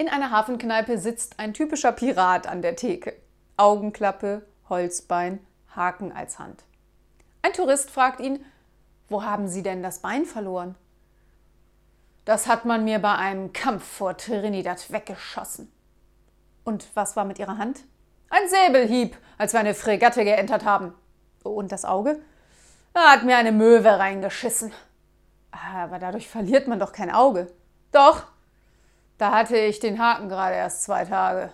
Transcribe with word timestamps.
In 0.00 0.08
einer 0.08 0.30
Hafenkneipe 0.30 0.96
sitzt 0.96 1.40
ein 1.40 1.52
typischer 1.52 1.90
Pirat 1.90 2.46
an 2.46 2.62
der 2.62 2.76
Theke. 2.76 3.16
Augenklappe, 3.56 4.46
Holzbein, 4.68 5.44
Haken 5.74 6.12
als 6.12 6.38
Hand. 6.38 6.62
Ein 7.42 7.52
Tourist 7.52 7.90
fragt 7.90 8.20
ihn, 8.20 8.44
wo 9.08 9.24
haben 9.24 9.48
Sie 9.48 9.64
denn 9.64 9.82
das 9.82 9.98
Bein 9.98 10.24
verloren? 10.24 10.76
Das 12.24 12.46
hat 12.46 12.64
man 12.64 12.84
mir 12.84 13.00
bei 13.00 13.16
einem 13.16 13.52
Kampf 13.52 13.84
vor 13.84 14.16
Trinidad 14.16 14.92
weggeschossen. 14.92 15.72
Und 16.62 16.86
was 16.94 17.16
war 17.16 17.24
mit 17.24 17.40
Ihrer 17.40 17.58
Hand? 17.58 17.80
Ein 18.30 18.48
Säbelhieb, 18.48 19.16
als 19.36 19.52
wir 19.52 19.58
eine 19.58 19.74
Fregatte 19.74 20.22
geentert 20.22 20.64
haben. 20.64 20.94
Und 21.42 21.72
das 21.72 21.84
Auge? 21.84 22.20
Da 22.94 23.10
hat 23.10 23.24
mir 23.24 23.36
eine 23.36 23.52
Möwe 23.52 23.98
reingeschissen. 23.98 24.70
Aber 25.50 25.98
dadurch 25.98 26.28
verliert 26.28 26.68
man 26.68 26.78
doch 26.78 26.92
kein 26.92 27.10
Auge. 27.10 27.50
Doch, 27.90 28.26
da 29.18 29.32
hatte 29.32 29.56
ich 29.58 29.80
den 29.80 29.98
Haken 29.98 30.28
gerade 30.28 30.54
erst 30.54 30.84
zwei 30.84 31.04
Tage. 31.04 31.50